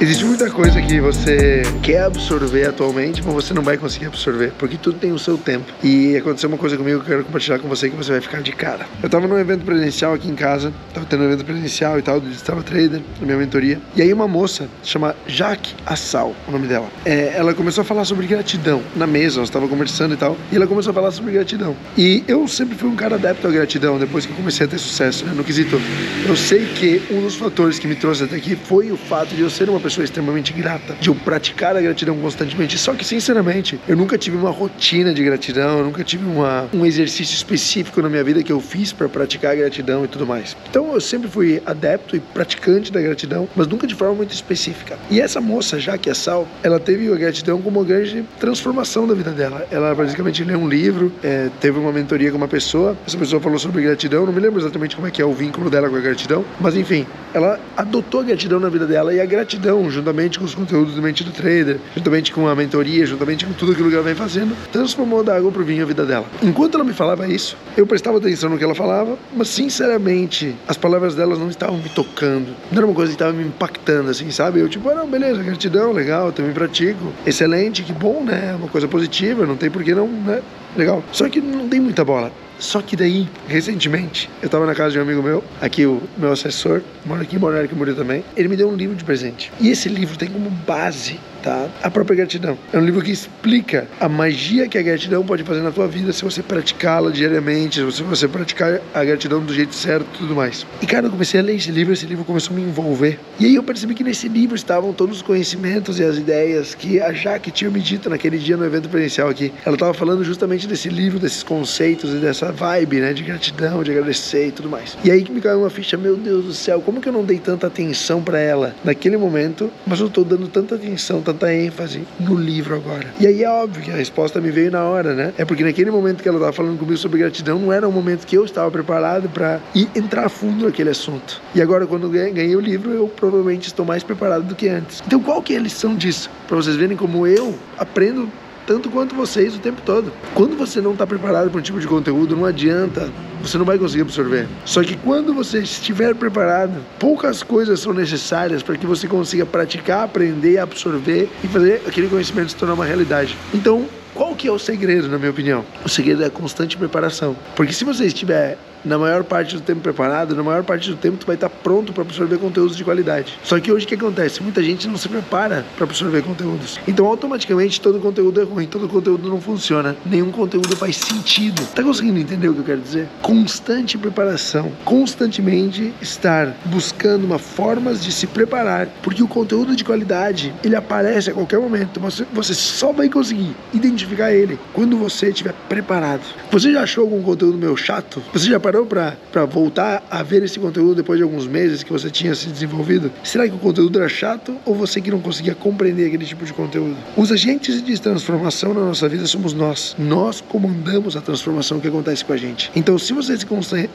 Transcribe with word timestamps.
Existe 0.00 0.24
muita 0.24 0.50
coisa 0.50 0.82
que 0.82 1.00
você 1.00 1.62
quer 1.80 2.02
absorver 2.02 2.66
atualmente, 2.66 3.22
mas 3.24 3.32
você 3.32 3.54
não 3.54 3.62
vai 3.62 3.78
conseguir 3.78 4.06
absorver, 4.06 4.52
porque 4.58 4.76
tudo 4.76 4.98
tem 4.98 5.12
o 5.12 5.18
seu 5.18 5.38
tempo. 5.38 5.72
E 5.82 6.16
aconteceu 6.16 6.48
uma 6.48 6.58
coisa 6.58 6.76
comigo 6.76 6.98
que 6.98 7.06
eu 7.06 7.10
quero 7.10 7.24
compartilhar 7.24 7.60
com 7.60 7.68
você 7.68 7.88
que 7.88 7.96
você 7.96 8.10
vai 8.10 8.20
ficar 8.20 8.42
de 8.42 8.52
cara. 8.52 8.86
Eu 9.02 9.08
tava 9.08 9.28
num 9.28 9.38
evento 9.38 9.64
presencial 9.64 10.12
aqui 10.12 10.28
em 10.28 10.34
casa, 10.34 10.72
tava 10.92 11.06
tendo 11.06 11.22
um 11.22 11.26
evento 11.26 11.44
presencial 11.44 11.98
e 11.98 12.02
tal, 12.02 12.20
do 12.20 12.28
Digital 12.28 12.62
Trader, 12.62 13.00
na 13.20 13.26
minha 13.26 13.38
mentoria. 13.38 13.80
E 13.94 14.02
aí 14.02 14.12
uma 14.12 14.26
moça, 14.26 14.68
chama 14.82 15.14
Jaque 15.28 15.74
Assal, 15.86 16.34
o 16.48 16.50
nome 16.50 16.66
dela, 16.66 16.88
é, 17.04 17.32
ela 17.36 17.54
começou 17.54 17.82
a 17.82 17.84
falar 17.84 18.04
sobre 18.04 18.26
gratidão 18.26 18.82
na 18.96 19.06
mesa, 19.06 19.40
nós 19.40 19.48
tava 19.48 19.68
conversando 19.68 20.12
e 20.14 20.16
tal, 20.16 20.36
e 20.50 20.56
ela 20.56 20.66
começou 20.66 20.90
a 20.90 20.94
falar 20.94 21.12
sobre 21.12 21.32
gratidão. 21.32 21.74
E 21.96 22.24
eu 22.26 22.46
sempre 22.48 22.76
fui 22.76 22.90
um 22.90 22.96
cara 22.96 23.14
adepto 23.14 23.46
à 23.46 23.50
gratidão, 23.50 23.96
depois 23.98 24.26
que 24.26 24.32
eu 24.32 24.36
comecei 24.36 24.66
a 24.66 24.68
ter 24.68 24.78
sucesso, 24.78 25.24
né, 25.24 25.32
no 25.34 25.44
quesito. 25.44 25.80
Eu 26.26 26.36
sei 26.36 26.66
que 26.66 27.00
um 27.10 27.22
dos 27.22 27.36
fatores 27.36 27.78
que 27.78 27.86
me 27.86 27.94
trouxe 27.94 28.24
até 28.24 28.36
aqui 28.36 28.56
foi 28.56 28.90
o 28.90 28.96
fato 28.96 29.34
de 29.34 29.40
eu 29.40 29.48
ser 29.48 29.70
uma 29.70 29.80
pessoa 29.80 29.93
extremamente 30.02 30.52
grata, 30.52 30.96
de 31.00 31.08
eu 31.08 31.14
praticar 31.14 31.76
a 31.76 31.80
gratidão 31.80 32.16
constantemente. 32.18 32.78
Só 32.78 32.94
que, 32.94 33.04
sinceramente, 33.04 33.78
eu 33.86 33.96
nunca 33.96 34.18
tive 34.18 34.36
uma 34.36 34.50
rotina 34.50 35.12
de 35.12 35.22
gratidão, 35.22 35.78
eu 35.78 35.84
nunca 35.84 36.02
tive 36.02 36.24
uma, 36.24 36.68
um 36.72 36.84
exercício 36.84 37.34
específico 37.34 38.00
na 38.02 38.08
minha 38.08 38.24
vida 38.24 38.42
que 38.42 38.52
eu 38.52 38.60
fiz 38.60 38.92
para 38.92 39.08
praticar 39.08 39.52
a 39.52 39.54
gratidão 39.54 40.04
e 40.04 40.08
tudo 40.08 40.26
mais. 40.26 40.56
Então, 40.68 40.94
eu 40.94 41.00
sempre 41.00 41.28
fui 41.28 41.62
adepto 41.64 42.16
e 42.16 42.20
praticante 42.20 42.90
da 42.90 43.00
gratidão, 43.00 43.48
mas 43.54 43.66
nunca 43.66 43.86
de 43.86 43.94
forma 43.94 44.14
muito 44.14 44.32
específica. 44.32 44.98
E 45.10 45.20
essa 45.20 45.40
moça, 45.40 45.78
já 45.78 45.96
que 45.98 46.10
é 46.10 46.14
Sal, 46.14 46.48
ela 46.62 46.80
teve 46.80 47.12
a 47.12 47.16
gratidão 47.16 47.60
como 47.60 47.80
uma 47.80 47.86
grande 47.86 48.24
transformação 48.38 49.06
da 49.06 49.14
vida 49.14 49.30
dela. 49.30 49.66
Ela 49.70 49.94
basicamente 49.94 50.42
leu 50.44 50.58
um 50.58 50.68
livro, 50.68 51.12
é, 51.22 51.50
teve 51.60 51.78
uma 51.78 51.92
mentoria 51.92 52.30
com 52.30 52.36
uma 52.36 52.48
pessoa, 52.48 52.96
essa 53.06 53.18
pessoa 53.18 53.40
falou 53.40 53.58
sobre 53.58 53.82
gratidão, 53.82 54.24
não 54.24 54.32
me 54.32 54.40
lembro 54.40 54.60
exatamente 54.60 54.94
como 54.94 55.08
é 55.08 55.10
que 55.10 55.20
é 55.20 55.24
o 55.24 55.32
vínculo 55.32 55.68
dela 55.68 55.88
com 55.88 55.96
a 55.96 56.00
gratidão, 56.00 56.44
mas 56.60 56.76
enfim, 56.76 57.06
ela 57.32 57.58
adotou 57.76 58.20
a 58.20 58.24
gratidão 58.24 58.60
na 58.60 58.68
vida 58.68 58.86
dela 58.86 59.12
e 59.12 59.20
a 59.20 59.26
gratidão, 59.26 59.73
juntamente 59.90 60.38
com 60.38 60.44
os 60.44 60.54
conteúdos 60.54 60.94
do 60.94 61.02
Mente 61.02 61.24
do 61.24 61.30
Trader, 61.30 61.78
juntamente 61.96 62.32
com 62.32 62.48
a 62.48 62.54
mentoria, 62.54 63.06
juntamente 63.06 63.44
com 63.44 63.52
tudo 63.52 63.72
aquilo 63.72 63.88
que 63.88 63.94
ela 63.94 64.04
vem 64.04 64.14
fazendo, 64.14 64.56
transformou 64.70 65.22
da 65.22 65.36
água 65.36 65.50
pro 65.50 65.64
vinho 65.64 65.82
a 65.82 65.86
vida 65.86 66.04
dela. 66.04 66.26
Enquanto 66.42 66.74
ela 66.74 66.84
me 66.84 66.92
falava 66.92 67.26
isso, 67.26 67.56
eu 67.76 67.86
prestava 67.86 68.18
atenção 68.18 68.50
no 68.50 68.58
que 68.58 68.64
ela 68.64 68.74
falava, 68.74 69.18
mas 69.34 69.48
sinceramente, 69.48 70.54
as 70.68 70.76
palavras 70.76 71.14
delas 71.14 71.38
não 71.38 71.48
estavam 71.48 71.78
me 71.78 71.88
tocando. 71.88 72.54
Não 72.70 72.78
era 72.78 72.86
uma 72.86 72.94
coisa 72.94 73.10
que 73.10 73.16
estava 73.16 73.32
me 73.32 73.44
impactando, 73.44 74.10
assim, 74.10 74.30
sabe? 74.30 74.60
Eu 74.60 74.68
tipo, 74.68 74.88
ah, 74.88 74.94
não, 74.94 75.08
beleza, 75.08 75.42
gratidão, 75.42 75.92
legal, 75.92 76.32
também 76.32 76.52
pratico. 76.52 77.12
Excelente, 77.26 77.82
que 77.82 77.92
bom, 77.92 78.22
né? 78.22 78.50
É 78.52 78.56
uma 78.56 78.68
coisa 78.68 78.86
positiva, 78.86 79.46
não 79.46 79.56
tem 79.56 79.70
por 79.70 79.82
que 79.82 79.94
não, 79.94 80.06
né? 80.06 80.42
Legal. 80.76 81.02
Só 81.12 81.28
que 81.28 81.40
não 81.40 81.66
dei 81.66 81.80
muita 81.80 82.04
bola. 82.04 82.32
Só 82.58 82.80
que 82.80 82.96
daí, 82.96 83.28
recentemente, 83.46 84.30
eu 84.42 84.48
tava 84.48 84.66
na 84.66 84.74
casa 84.74 84.92
de 84.92 84.98
um 84.98 85.02
amigo 85.02 85.22
meu, 85.22 85.42
aqui 85.60 85.86
o 85.86 86.02
meu 86.16 86.32
assessor, 86.32 86.82
mora 87.04 87.22
aqui, 87.22 87.38
mora 87.38 87.62
aqui, 87.62 87.74
mora 87.74 87.94
também. 87.94 88.24
Ele 88.36 88.48
me 88.48 88.56
deu 88.56 88.68
um 88.68 88.74
livro 88.74 88.96
de 88.96 89.04
presente. 89.04 89.52
E 89.60 89.68
esse 89.68 89.88
livro 89.88 90.16
tem 90.16 90.28
como 90.28 90.50
base 90.50 91.18
tá? 91.44 91.68
A 91.82 91.90
própria 91.90 92.16
gratidão. 92.16 92.58
É 92.72 92.78
um 92.78 92.84
livro 92.84 93.02
que 93.02 93.12
explica 93.12 93.86
a 94.00 94.08
magia 94.08 94.66
que 94.66 94.78
a 94.78 94.82
gratidão 94.82 95.24
pode 95.24 95.44
fazer 95.44 95.60
na 95.60 95.70
tua 95.70 95.86
vida 95.86 96.12
se 96.12 96.24
você 96.24 96.42
praticá-la 96.42 97.10
diariamente, 97.10 97.80
se 97.92 98.02
você 98.02 98.26
praticar 98.26 98.80
a 98.94 99.04
gratidão 99.04 99.44
do 99.44 99.52
jeito 99.52 99.74
certo 99.74 100.06
e 100.14 100.18
tudo 100.18 100.34
mais. 100.34 100.66
E 100.80 100.86
cara, 100.86 101.06
eu 101.06 101.10
comecei 101.10 101.38
a 101.38 101.42
ler 101.42 101.56
esse 101.56 101.70
livro, 101.70 101.92
esse 101.92 102.06
livro 102.06 102.24
começou 102.24 102.56
a 102.56 102.58
me 102.58 102.62
envolver. 102.62 103.20
E 103.38 103.44
aí 103.44 103.54
eu 103.54 103.62
percebi 103.62 103.94
que 103.94 104.02
nesse 104.02 104.26
livro 104.26 104.56
estavam 104.56 104.92
todos 104.92 105.16
os 105.16 105.22
conhecimentos 105.22 106.00
e 106.00 106.04
as 106.04 106.16
ideias 106.16 106.74
que 106.74 107.00
a 107.00 107.12
Jaque 107.12 107.50
tinha 107.50 107.70
me 107.70 107.80
dito 107.80 108.08
naquele 108.08 108.38
dia 108.38 108.56
no 108.56 108.64
evento 108.64 108.88
presencial 108.88 109.28
aqui. 109.28 109.52
Ela 109.66 109.76
estava 109.76 109.92
falando 109.92 110.24
justamente 110.24 110.66
desse 110.66 110.88
livro, 110.88 111.18
desses 111.18 111.42
conceitos 111.42 112.14
e 112.14 112.16
dessa 112.16 112.43
vibe, 112.52 113.00
né, 113.00 113.12
de 113.12 113.22
gratidão, 113.22 113.82
de 113.82 113.90
agradecer 113.90 114.48
e 114.48 114.52
tudo 114.52 114.68
mais. 114.68 114.96
E 115.04 115.10
aí 115.10 115.22
que 115.22 115.32
me 115.32 115.40
caiu 115.40 115.60
uma 115.60 115.70
ficha, 115.70 115.96
meu 115.96 116.16
Deus 116.16 116.44
do 116.44 116.52
céu, 116.52 116.80
como 116.80 117.00
que 117.00 117.08
eu 117.08 117.12
não 117.12 117.24
dei 117.24 117.38
tanta 117.38 117.66
atenção 117.66 118.22
para 118.22 118.38
ela 118.38 118.74
naquele 118.84 119.16
momento, 119.16 119.70
mas 119.86 120.00
eu 120.00 120.08
tô 120.08 120.24
dando 120.24 120.48
tanta 120.48 120.74
atenção, 120.74 121.20
tanta 121.20 121.52
ênfase 121.52 122.06
no 122.18 122.34
livro 122.34 122.74
agora. 122.74 123.06
E 123.20 123.26
aí 123.26 123.42
é 123.42 123.48
óbvio 123.48 123.82
que 123.82 123.90
a 123.90 123.96
resposta 123.96 124.40
me 124.40 124.50
veio 124.50 124.70
na 124.70 124.84
hora, 124.84 125.14
né? 125.14 125.32
É 125.38 125.44
porque 125.44 125.64
naquele 125.64 125.90
momento 125.90 126.22
que 126.22 126.28
ela 126.28 126.38
estava 126.38 126.52
falando 126.52 126.78
comigo 126.78 126.96
sobre 126.96 127.18
gratidão, 127.18 127.58
não 127.58 127.72
era 127.72 127.88
um 127.88 127.92
momento 127.92 128.26
que 128.26 128.36
eu 128.36 128.44
estava 128.44 128.70
preparado 128.70 129.28
para 129.28 129.60
ir 129.74 129.88
entrar 129.94 130.26
a 130.26 130.28
fundo 130.28 130.64
naquele 130.64 130.90
assunto. 130.90 131.40
E 131.54 131.62
agora, 131.62 131.86
quando 131.86 132.08
ganhei 132.08 132.56
o 132.56 132.60
livro, 132.60 132.90
eu 132.90 133.08
provavelmente 133.08 133.66
estou 133.68 133.84
mais 133.84 134.02
preparado 134.02 134.44
do 134.44 134.54
que 134.54 134.68
antes. 134.68 135.02
Então, 135.06 135.20
qual 135.20 135.42
que 135.42 135.54
é 135.54 135.58
a 135.58 135.60
lição 135.60 135.94
disso? 135.94 136.30
Para 136.46 136.56
vocês 136.56 136.76
verem 136.76 136.96
como 136.96 137.26
eu 137.26 137.54
aprendo 137.78 138.28
tanto 138.66 138.90
quanto 138.90 139.14
vocês 139.14 139.54
o 139.54 139.58
tempo 139.58 139.80
todo. 139.84 140.12
Quando 140.34 140.56
você 140.56 140.80
não 140.80 140.92
está 140.92 141.06
preparado 141.06 141.50
para 141.50 141.58
um 141.58 141.62
tipo 141.62 141.80
de 141.80 141.86
conteúdo, 141.86 142.36
não 142.36 142.44
adianta, 142.44 143.10
você 143.42 143.58
não 143.58 143.64
vai 143.64 143.78
conseguir 143.78 144.02
absorver. 144.02 144.48
Só 144.64 144.82
que 144.82 144.96
quando 144.96 145.34
você 145.34 145.60
estiver 145.60 146.14
preparado, 146.14 146.80
poucas 146.98 147.42
coisas 147.42 147.80
são 147.80 147.92
necessárias 147.92 148.62
para 148.62 148.76
que 148.76 148.86
você 148.86 149.06
consiga 149.06 149.44
praticar, 149.44 150.04
aprender, 150.04 150.58
absorver 150.58 151.28
e 151.42 151.48
fazer 151.48 151.82
aquele 151.86 152.08
conhecimento 152.08 152.50
se 152.50 152.56
tornar 152.56 152.74
uma 152.74 152.84
realidade. 152.84 153.36
Então, 153.52 153.86
qual 154.34 154.36
que 154.36 154.48
é 154.48 154.52
o 154.52 154.58
segredo, 154.58 155.08
na 155.08 155.16
minha 155.16 155.30
opinião? 155.30 155.64
O 155.84 155.88
segredo 155.88 156.24
é 156.24 156.26
a 156.26 156.30
constante 156.30 156.76
preparação. 156.76 157.36
Porque 157.54 157.72
se 157.72 157.84
você 157.84 158.06
estiver 158.06 158.58
na 158.84 158.98
maior 158.98 159.24
parte 159.24 159.56
do 159.56 159.62
tempo 159.62 159.80
preparado, 159.80 160.36
na 160.36 160.42
maior 160.42 160.62
parte 160.62 160.90
do 160.90 160.96
tempo 160.96 161.16
tu 161.16 161.26
vai 161.26 161.36
estar 161.36 161.48
pronto 161.48 161.92
para 161.92 162.02
absorver 162.02 162.38
conteúdos 162.38 162.76
de 162.76 162.84
qualidade. 162.84 163.38
Só 163.42 163.58
que 163.58 163.72
hoje 163.72 163.86
o 163.86 163.88
que 163.88 163.94
acontece? 163.94 164.42
Muita 164.42 164.62
gente 164.62 164.86
não 164.86 164.96
se 164.96 165.08
prepara 165.08 165.64
para 165.76 165.84
absorver 165.84 166.22
conteúdos. 166.22 166.78
Então 166.86 167.06
automaticamente 167.06 167.80
todo 167.80 167.98
conteúdo 167.98 168.40
é 168.40 168.44
ruim, 168.44 168.66
todo 168.66 168.88
conteúdo 168.88 169.28
não 169.28 169.40
funciona, 169.40 169.96
nenhum 170.04 170.30
conteúdo 170.30 170.76
faz 170.76 170.96
sentido. 170.96 171.66
Tá 171.74 171.82
conseguindo 171.82 172.18
entender 172.18 172.48
o 172.48 172.54
que 172.54 172.60
eu 172.60 172.64
quero 172.64 172.80
dizer? 172.80 173.08
Constante 173.22 173.96
preparação, 173.96 174.70
constantemente 174.84 175.94
estar 176.02 176.54
buscando 176.66 177.24
uma 177.24 177.38
formas 177.38 178.02
de 178.02 178.12
se 178.12 178.26
preparar, 178.26 178.88
porque 179.02 179.22
o 179.22 179.28
conteúdo 179.28 179.74
de 179.74 179.84
qualidade, 179.84 180.52
ele 180.62 180.76
aparece 180.76 181.30
a 181.30 181.34
qualquer 181.34 181.58
momento, 181.58 182.00
mas 182.00 182.22
você 182.32 182.52
só 182.52 182.92
vai 182.92 183.08
conseguir 183.08 183.56
identificar 183.72 184.23
ele 184.32 184.58
quando 184.72 184.96
você 184.96 185.28
estiver 185.28 185.54
preparado. 185.68 186.22
Você 186.50 186.72
já 186.72 186.82
achou 186.82 187.04
algum 187.04 187.22
conteúdo 187.22 187.58
meu 187.58 187.76
chato? 187.76 188.22
Você 188.32 188.48
já 188.48 188.60
parou 188.60 188.86
para 188.86 189.44
voltar 189.46 190.02
a 190.10 190.22
ver 190.22 190.42
esse 190.42 190.58
conteúdo 190.58 190.96
depois 190.96 191.18
de 191.18 191.22
alguns 191.22 191.46
meses 191.46 191.82
que 191.82 191.92
você 191.92 192.10
tinha 192.10 192.34
se 192.34 192.48
desenvolvido? 192.48 193.10
Será 193.22 193.48
que 193.48 193.54
o 193.54 193.58
conteúdo 193.58 193.98
era 193.98 194.08
chato 194.08 194.56
ou 194.64 194.74
você 194.74 195.00
que 195.00 195.10
não 195.10 195.20
conseguia 195.20 195.54
compreender 195.54 196.06
aquele 196.06 196.24
tipo 196.24 196.44
de 196.44 196.52
conteúdo? 196.52 196.96
Os 197.16 197.30
agentes 197.30 197.82
de 197.82 198.00
transformação 198.00 198.72
na 198.72 198.80
nossa 198.80 199.08
vida 199.08 199.26
somos 199.26 199.52
nós. 199.52 199.94
Nós 199.98 200.40
comandamos 200.40 201.16
a 201.16 201.20
transformação 201.20 201.80
que 201.80 201.88
acontece 201.88 202.24
com 202.24 202.32
a 202.32 202.36
gente. 202.36 202.70
Então, 202.74 202.98
se 202.98 203.12
você 203.12 203.36
se, 203.36 203.46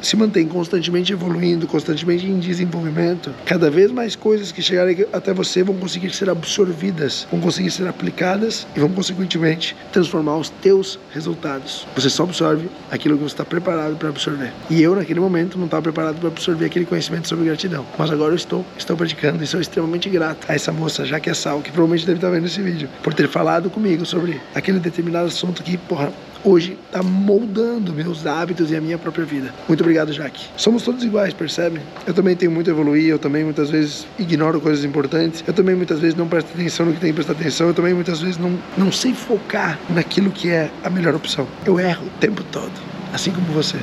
se 0.01 0.15
mantém 0.15 0.47
constantemente 0.47 1.13
evoluindo, 1.13 1.67
constantemente 1.67 2.25
em 2.25 2.39
desenvolvimento, 2.39 3.33
cada 3.45 3.69
vez 3.69 3.91
mais 3.91 4.15
coisas 4.15 4.51
que 4.51 4.61
chegarem 4.61 5.05
até 5.13 5.33
você 5.33 5.63
vão 5.63 5.75
conseguir 5.75 6.11
ser 6.11 6.29
absorvidas, 6.29 7.27
vão 7.31 7.39
conseguir 7.39 7.71
ser 7.71 7.87
aplicadas 7.87 8.67
e 8.75 8.79
vão, 8.79 8.89
consequentemente, 8.89 9.75
transformar 9.91 10.18
os 10.27 10.49
teus 10.49 10.99
resultados. 11.11 11.87
Você 11.95 12.09
só 12.09 12.23
absorve 12.23 12.69
aquilo 12.91 13.17
que 13.17 13.23
você 13.23 13.33
está 13.33 13.45
preparado 13.45 13.95
para 13.95 14.09
absorver. 14.09 14.51
E 14.69 14.81
eu, 14.81 14.95
naquele 14.95 15.19
momento, 15.19 15.57
não 15.57 15.65
estava 15.65 15.83
preparado 15.83 16.19
para 16.19 16.29
absorver 16.29 16.65
aquele 16.65 16.85
conhecimento 16.85 17.27
sobre 17.27 17.45
gratidão. 17.45 17.85
Mas 17.97 18.11
agora 18.11 18.31
eu 18.31 18.37
estou, 18.37 18.65
estou 18.77 18.95
praticando 18.97 19.43
e 19.43 19.47
sou 19.47 19.59
extremamente 19.59 20.09
grato 20.09 20.45
a 20.49 20.53
essa 20.53 20.71
moça, 20.71 21.05
já 21.05 21.19
que 21.19 21.29
é 21.29 21.33
Sal, 21.33 21.61
que 21.61 21.71
provavelmente 21.71 22.05
deve 22.05 22.17
estar 22.17 22.29
vendo 22.29 22.45
esse 22.45 22.61
vídeo, 22.61 22.89
por 23.03 23.13
ter 23.13 23.27
falado 23.27 23.69
comigo 23.69 24.05
sobre 24.05 24.41
aquele 24.53 24.79
determinado 24.79 25.27
assunto 25.27 25.63
que, 25.63 25.77
porra, 25.77 26.11
hoje 26.43 26.77
está 26.85 27.03
moldando 27.03 27.93
meus 27.93 28.25
hábitos 28.25 28.71
e 28.71 28.75
a 28.75 28.81
minha 28.81 28.97
própria 28.97 29.25
vida. 29.25 29.53
Muito 29.67 29.81
obrigado, 29.81 30.11
Jaque. 30.13 30.45
Somos 30.55 30.83
todos 30.83 31.03
iguais, 31.03 31.33
percebe? 31.33 31.79
Eu 32.05 32.13
também 32.13 32.35
tenho 32.35 32.51
muito 32.51 32.69
a 32.69 32.73
evoluir, 32.73 33.09
eu 33.09 33.19
também 33.19 33.43
muitas 33.43 33.69
vezes 33.69 34.07
ignoro 34.17 34.59
coisas 34.61 34.83
importantes, 34.85 35.43
eu 35.47 35.53
também 35.53 35.75
muitas 35.75 35.99
vezes 35.99 36.15
não 36.15 36.27
presto 36.27 36.51
atenção 36.53 36.85
no 36.85 36.93
que 36.93 36.99
tem 36.99 37.09
que 37.09 37.15
prestar 37.15 37.33
atenção, 37.33 37.67
eu 37.67 37.73
também 37.73 37.93
muitas 37.93 38.21
vezes 38.21 38.37
não, 38.37 38.57
não 38.77 38.91
sei 38.91 39.13
focar 39.13 39.79
naquilo 39.89 40.31
que 40.31 40.49
é 40.49 40.69
a 40.83 40.89
melhor 40.89 41.15
opção. 41.15 41.47
Eu 41.65 41.79
erro 41.79 42.05
o 42.05 42.19
tempo 42.19 42.43
todo, 42.51 42.73
assim 43.13 43.31
como 43.31 43.47
você. 43.47 43.77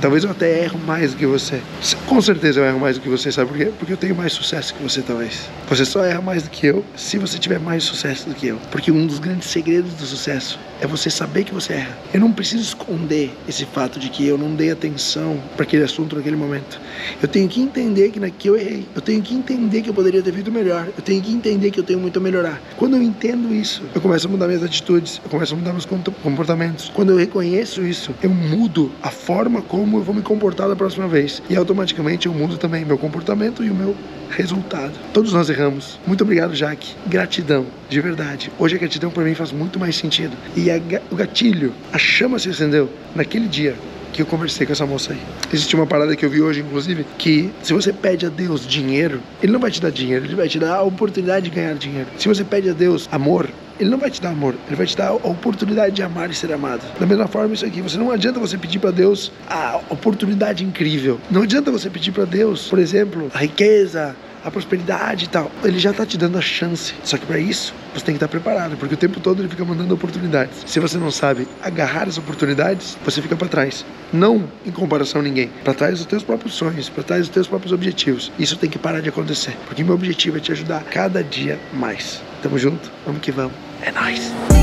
Talvez 0.00 0.24
eu 0.24 0.30
até 0.30 0.64
erro 0.64 0.78
mais 0.86 1.12
do 1.12 1.18
que 1.18 1.26
você. 1.26 1.60
Com 2.06 2.22
certeza 2.22 2.60
eu 2.60 2.64
erro 2.64 2.80
mais 2.80 2.96
do 2.96 3.02
que 3.02 3.08
você, 3.08 3.30
sabe 3.30 3.50
por 3.50 3.58
quê? 3.58 3.70
Porque 3.78 3.92
eu 3.92 3.98
tenho 3.98 4.14
mais 4.16 4.32
sucesso 4.32 4.72
que 4.72 4.82
você, 4.82 5.02
talvez. 5.02 5.50
Você 5.68 5.84
só 5.84 6.02
erra 6.02 6.22
mais 6.22 6.42
do 6.42 6.48
que 6.48 6.66
eu 6.66 6.82
se 6.96 7.18
você 7.18 7.38
tiver 7.38 7.60
mais 7.60 7.84
sucesso 7.84 8.26
do 8.26 8.34
que 8.34 8.46
eu. 8.46 8.56
Porque 8.70 8.90
um 8.90 9.06
dos 9.06 9.18
grandes 9.18 9.50
segredos 9.50 9.92
do 9.92 10.06
sucesso 10.06 10.58
é 10.80 10.86
você 10.86 11.10
saber 11.10 11.44
que 11.44 11.52
você 11.52 11.74
erra. 11.74 11.98
Eu 12.12 12.20
não 12.20 12.32
preciso 12.32 12.62
esconder 12.62 13.30
esse 13.48 13.64
fato 13.66 13.98
de 13.98 14.08
que 14.08 14.26
eu 14.26 14.38
não 14.38 14.54
dei 14.54 14.70
atenção 14.70 15.40
para 15.54 15.64
aquele 15.64 15.84
assunto 15.84 16.16
naquele 16.16 16.36
momento. 16.36 16.80
Eu 17.22 17.28
tenho 17.28 17.48
que 17.48 17.60
entender 17.60 18.10
que 18.10 18.18
naquele 18.18 18.40
eu 18.54 18.56
errei. 18.56 18.86
Eu 18.94 19.00
tenho 19.00 19.22
que 19.22 19.34
entender 19.34 19.82
que 19.82 19.90
eu 19.90 19.94
poderia 19.94 20.22
ter 20.22 20.32
feito 20.32 20.50
melhor. 20.50 20.88
Eu 20.96 21.02
tenho 21.02 21.22
que 21.22 21.32
entender 21.32 21.70
que 21.70 21.78
eu 21.78 21.84
tenho 21.84 21.98
muito 21.98 22.18
a 22.18 22.22
melhorar. 22.22 22.60
Quando 22.76 22.96
eu 22.96 23.02
entendo 23.02 23.54
isso, 23.54 23.82
eu 23.94 24.00
começo 24.00 24.26
a 24.26 24.30
mudar 24.30 24.46
minhas 24.46 24.62
atitudes, 24.62 25.20
eu 25.22 25.30
começo 25.30 25.54
a 25.54 25.56
mudar 25.56 25.72
meus 25.72 25.86
comportamentos. 25.86 26.90
Quando 26.94 27.10
eu 27.10 27.16
reconheço 27.16 27.82
isso, 27.82 28.14
eu 28.22 28.30
mudo 28.30 28.90
a 29.02 29.10
forma 29.10 29.62
como 29.62 29.98
eu 29.98 30.02
vou 30.02 30.14
me 30.14 30.22
comportar 30.22 30.68
da 30.68 30.76
próxima 30.76 31.06
vez. 31.06 31.42
E 31.50 31.56
automaticamente 31.56 32.26
eu 32.26 32.32
mudo 32.32 32.56
também 32.56 32.84
meu 32.84 32.98
comportamento 32.98 33.62
e 33.62 33.70
o 33.70 33.74
meu 33.74 33.94
resultado. 34.30 34.92
Todos 35.12 35.32
nós 35.32 35.50
erramos. 35.50 35.98
Muito 36.06 36.22
obrigado, 36.22 36.54
Jaque. 36.54 36.94
Gratidão, 37.06 37.66
de 37.88 38.00
verdade. 38.00 38.50
Hoje 38.58 38.76
a 38.76 38.78
gratidão 38.78 39.10
para 39.10 39.24
mim 39.24 39.34
faz 39.34 39.52
muito 39.52 39.78
mais 39.78 39.96
sentido. 39.96 40.36
A, 40.70 41.00
o 41.10 41.16
gatilho, 41.16 41.72
a 41.92 41.98
chama 41.98 42.38
se 42.38 42.48
acendeu 42.48 42.88
naquele 43.14 43.48
dia 43.48 43.74
que 44.12 44.22
eu 44.22 44.26
conversei 44.26 44.66
com 44.66 44.72
essa 44.72 44.84
moça 44.84 45.12
aí. 45.12 45.20
Existe 45.52 45.74
uma 45.76 45.86
parada 45.86 46.14
que 46.16 46.24
eu 46.24 46.30
vi 46.30 46.42
hoje, 46.42 46.60
inclusive, 46.60 47.06
que 47.16 47.50
se 47.62 47.72
você 47.72 47.92
pede 47.92 48.26
a 48.26 48.28
Deus 48.28 48.66
dinheiro, 48.66 49.20
Ele 49.42 49.52
não 49.52 49.60
vai 49.60 49.70
te 49.70 49.80
dar 49.80 49.90
dinheiro, 49.90 50.24
Ele 50.24 50.34
vai 50.34 50.48
te 50.48 50.58
dar 50.58 50.76
a 50.76 50.82
oportunidade 50.82 51.48
de 51.48 51.54
ganhar 51.54 51.74
dinheiro. 51.74 52.08
Se 52.18 52.28
você 52.28 52.44
pede 52.44 52.68
a 52.68 52.72
Deus 52.72 53.08
amor, 53.12 53.48
ele 53.78 53.88
não 53.88 53.96
vai 53.96 54.10
te 54.10 54.20
dar 54.20 54.30
amor, 54.30 54.54
ele 54.66 54.76
vai 54.76 54.86
te 54.86 54.94
dar 54.94 55.08
a 55.08 55.14
oportunidade 55.14 55.94
de 55.94 56.02
amar 56.02 56.28
e 56.30 56.34
ser 56.34 56.52
amado. 56.52 56.82
Da 56.98 57.06
mesma 57.06 57.26
forma, 57.26 57.54
isso 57.54 57.64
aqui, 57.64 57.80
você 57.80 57.96
não 57.96 58.10
adianta 58.10 58.38
você 58.38 58.58
pedir 58.58 58.78
para 58.78 58.90
Deus 58.90 59.32
a 59.48 59.80
oportunidade 59.88 60.62
incrível. 60.62 61.18
Não 61.30 61.42
adianta 61.42 61.70
você 61.70 61.88
pedir 61.88 62.12
para 62.12 62.26
Deus, 62.26 62.68
por 62.68 62.78
exemplo, 62.78 63.30
a 63.32 63.38
riqueza, 63.38 64.14
a 64.44 64.50
prosperidade 64.50 65.24
e 65.26 65.28
tal. 65.28 65.50
Ele 65.64 65.78
já 65.78 65.90
está 65.90 66.04
te 66.06 66.16
dando 66.16 66.38
a 66.38 66.40
chance. 66.40 66.94
Só 67.04 67.16
que 67.16 67.26
para 67.26 67.38
isso, 67.38 67.74
você 67.94 68.04
tem 68.04 68.14
que 68.14 68.16
estar 68.16 68.28
preparado, 68.28 68.76
porque 68.76 68.94
o 68.94 68.96
tempo 68.96 69.20
todo 69.20 69.40
ele 69.40 69.48
fica 69.48 69.64
mandando 69.64 69.94
oportunidades. 69.94 70.64
Se 70.66 70.80
você 70.80 70.98
não 70.98 71.10
sabe 71.10 71.46
agarrar 71.62 72.08
as 72.08 72.18
oportunidades, 72.18 72.96
você 73.04 73.20
fica 73.20 73.36
para 73.36 73.48
trás. 73.48 73.84
Não 74.12 74.44
em 74.64 74.70
comparação 74.70 75.20
a 75.20 75.24
ninguém, 75.24 75.50
para 75.64 75.74
trás 75.74 75.98
dos 75.98 76.06
teus 76.06 76.22
próprios 76.22 76.54
sonhos, 76.54 76.88
para 76.88 77.02
trás 77.02 77.22
dos 77.22 77.30
teus 77.30 77.46
próprios 77.46 77.72
objetivos. 77.72 78.30
Isso 78.38 78.56
tem 78.56 78.70
que 78.70 78.78
parar 78.78 79.00
de 79.00 79.08
acontecer, 79.08 79.56
porque 79.66 79.82
meu 79.82 79.94
objetivo 79.94 80.36
é 80.36 80.40
te 80.40 80.52
ajudar 80.52 80.82
cada 80.84 81.22
dia 81.22 81.58
mais. 81.72 82.20
Tamo 82.42 82.58
junto, 82.58 82.90
vamos 83.04 83.20
que 83.20 83.32
vamos. 83.32 83.52
É 83.82 83.92
nóis! 83.92 84.59